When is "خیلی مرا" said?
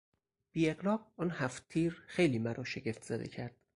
2.07-2.63